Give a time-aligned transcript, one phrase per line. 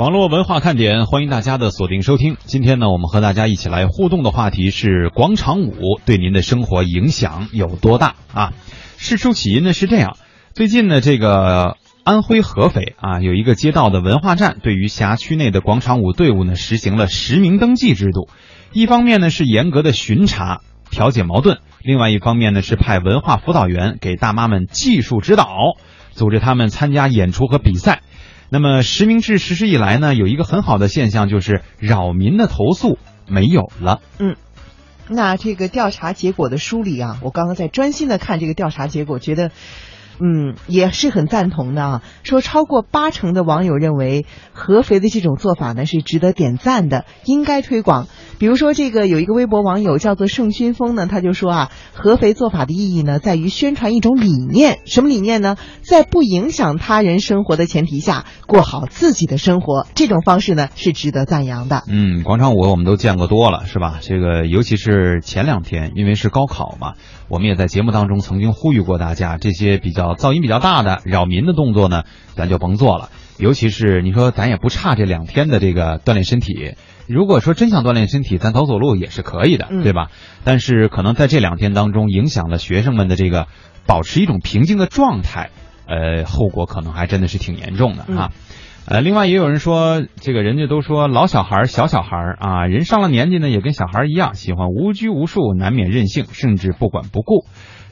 [0.00, 2.38] 网络文化看点，欢迎大家的锁定收听。
[2.46, 8.54] 今天呢，我们和大家一起来互动的话题是广场舞对您的生活影响有多大啊？
[8.96, 10.16] 事出起因呢是这样，
[10.54, 18.30] 最近呢，这个安徽合肥啊有一个街道的文化站，对于辖区内的广场舞队伍呢实行了实名登记制度。
[18.72, 25.46] 一方面呢是严格的巡查调解矛盾，另外一方面呢是派文化辅导员给大妈们技术指导，
[26.12, 28.00] 组织他们参加演出和比赛。
[28.50, 34.00] 那么实名制实施以来呢，有一个很好的现象，就是扰民的投诉没有了。
[34.18, 34.36] 嗯，
[35.08, 39.50] 那这个调查结果的梳理啊，我刚刚在专心的看这个调查结果，觉得。
[40.22, 42.02] 嗯，也是很赞同的啊。
[42.24, 48.06] 说超过八成的网友认为合肥的这种做法呢是值得点赞的，应该推广。
[48.40, 55.56] 比如说这个有一个微博网友叫做盛军峰呢，他就说啊，合肥做法的意义呢在于宣传一种理念，什么理念呢？
[55.82, 61.82] 在不影响他人生活的前提下过好自己的生活，这种方式呢是值得赞扬的。
[61.86, 63.98] 嗯，广场舞我们都见过多了，是吧？
[64.00, 66.94] 这个尤其是前两天，因为是高考嘛，
[67.28, 70.14] 我们也在节目当中曾经呼吁过大家，这些比较。
[70.14, 73.10] 噪音比较大的扰民的动作呢，咱就甭做了。
[73.40, 76.74] 尤其是你说咱也不差这两天的这个锻炼身体。
[77.08, 80.10] 如果说真想锻炼身体，咱走走路也是可以的，对吧？
[80.44, 83.48] 但是可能在这两天当中，影响了学生们的这个
[83.86, 85.50] 保持一种平静的状态，
[85.86, 88.30] 呃，后果可能还真的是挺严重的啊。
[88.86, 97.44] 呃，另外也有人说，这个人家都说老小孩、小小孩啊，人上了年纪呢，也跟小孩一样，喜欢无拘无束，难免任性，甚至不管不顾。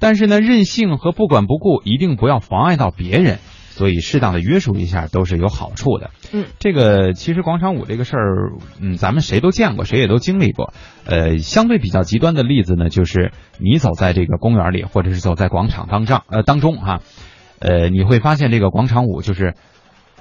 [0.00, 3.38] 但是呢，任性和不管不顾一定不要妨碍到别人，
[3.74, 6.10] 所以适当的约束一下都是有好处的。
[6.32, 10.72] 嗯，这个其实广场舞这个事儿，嗯，咱们谁都见过，谁也都经历过。
[11.04, 17.00] 呃，相对比较极端的例子呢，就是你走在这个公园里，或者是走在广场当上呃当中哈，
[17.58, 19.54] 呃，你会发现这个广场舞就是，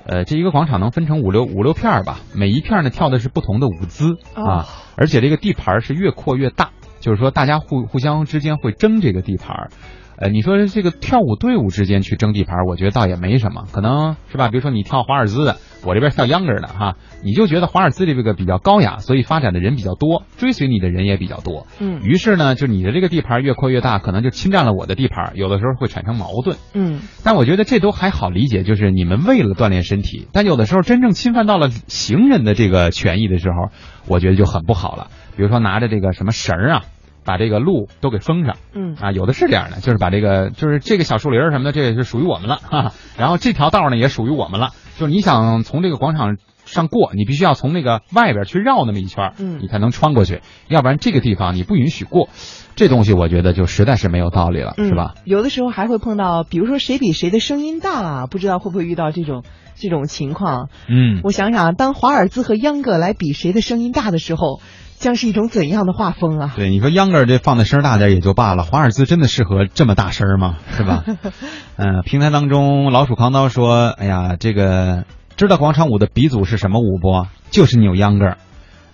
[0.04, 4.68] 呃，这一个广场能分成五六五六片儿吧，每一片呢跳的是不同的舞姿啊，
[4.98, 6.72] 而且这个地盘是越扩越大。
[7.00, 9.70] 就是说，大家互互相之间会争这个地盘儿，
[10.16, 14.48] 呃，你说这个跳舞队伍之间去争地盘，我觉得倒也没什么，可能是吧？
[14.50, 21.66] 比如说你跳华尔兹的，我这边跳秧歌的哈，你就觉得华尔兹这个比较高雅，所以发展的人比较多，追随你的人也比较多。
[21.80, 26.58] 嗯，于是呢，就你的这个地盘越扩越大，可能就侵占了我的地盘，有的时候会产生矛盾。
[26.74, 33.72] 嗯，但我觉得这都还好理解，就是你们为了锻炼身体，但有的时候真正侵犯到了行人的这个权益的时候，
[34.08, 35.08] 我觉得就很不好了。
[35.36, 36.84] 比如说拿着这个什么绳儿啊。
[37.26, 42.92] 把这个路都给封上，嗯啊，有的是这样的，就是把这个，就是这个小树林什么的，这也是属于我们了哈。
[43.18, 52.30] 然后这条道呢也属于我们了，就是你想从这个广场上过，你必须要从那个外边去绕那么一圈，嗯，你才能穿过去，要不然这个地方你不允许过。
[52.76, 55.14] 这东西我觉得就实在是没有道理了，是吧？
[55.26, 59.44] 有的时候还会碰到，比如说谁比谁的声音大啊，不知道会不会遇到这种
[59.76, 60.70] 这种情况。
[60.90, 64.60] 嗯，我想想，当华尔兹和秧歌来比谁的声音大的时候。
[65.04, 66.54] 将是一种怎样的画风啊？
[66.56, 70.56] 对，你说秧歌这放的声大点也就罢了，华尔兹真的适合这么大声吗？
[70.78, 71.04] 是吧？
[71.76, 75.04] 嗯，平台当中老鼠扛刀说：“哎呀，这个
[75.36, 77.28] 知道广场舞的鼻祖是什么舞不？
[77.52, 78.38] 就是扭秧歌，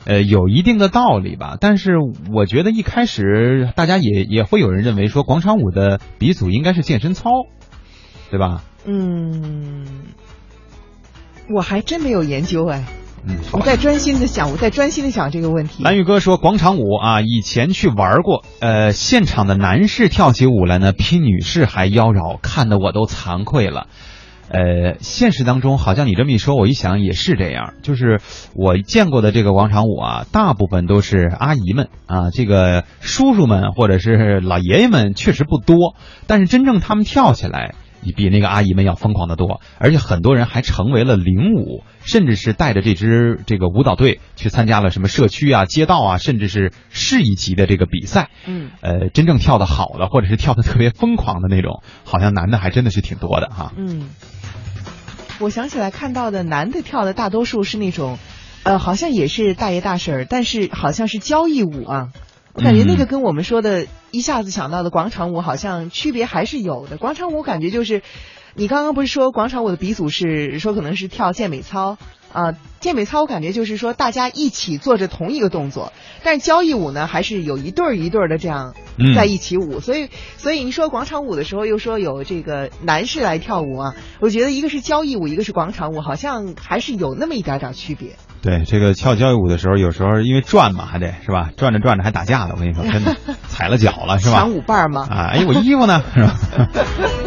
[0.05, 1.57] 呃，有一定的道理吧。
[1.61, 1.97] 但是
[2.33, 7.29] 我觉得一开始大家也也会有人认为说广场舞的鼻祖应该是健身操，
[8.31, 8.63] 对吧？
[8.83, 9.85] 嗯，
[11.53, 12.83] 我还真没有研究哎。”
[13.27, 15.83] 嗯，我在专心的想，我在专心的想这个问题。
[15.83, 23.87] 蓝宇哥说，广场舞啊，以前去玩过，呃，现场的男士跳起舞来呢，比女士还妖娆，看得我都惭愧了。
[24.51, 28.19] 呃，现实当中好像你这么一说，我一想也是这样，就是
[28.55, 35.93] 我见过的这个广场舞啊，大部分都是阿姨们啊，这个叔叔们或者是老爷爷们确实不多，
[36.25, 37.75] 但是真正他们跳起来。
[38.01, 48.29] 你比那个阿姨们要疯狂的多，而且很多人还成为了领舞，甚至是带着这支这个舞蹈队去参加了什么社区啊、街道啊，甚至是市一级的这个比赛。
[48.45, 53.73] 嗯，呃，真正跳的好的，或者是跳的特别疯狂的那种，好像男的还真的是挺多的哈。
[53.77, 54.09] 嗯，
[55.39, 58.17] 我想起来看到的男的跳的大多数是那种，
[58.63, 62.09] 呃，好像也是大爷大婶儿，但是好像是交谊舞啊。
[62.53, 66.97] 我感觉那个跟我们说的一下子想到的广场舞好像区别还是有的。
[66.97, 68.01] 广场舞感觉就是，
[68.55, 71.97] 你刚刚不是说广场舞的鼻祖是说可能是跳健美操
[72.33, 72.53] 啊？
[72.79, 75.93] 健美操我感觉就是说大家一起做着同一个动作，
[76.23, 78.73] 但是交谊舞呢还是有一对儿一对儿的这样
[79.15, 79.79] 在一起舞。
[79.79, 83.95] 所以所以你说广场舞的时候又说有这个男士来跳舞啊？
[84.19, 88.15] 我觉得一个是交谊舞，一个是广场舞，好像还是有那么一点点区别。
[88.41, 91.49] 对这个跳交谊舞的时候，有时候因为转嘛，还得是吧？
[91.57, 93.15] 转着转着还打架了，我跟你说，真的
[93.49, 94.37] 踩了脚了是吧？
[94.37, 95.07] 抢舞伴吗？
[95.09, 96.01] 啊，哎，我衣服呢？
[96.13, 96.35] 是吧？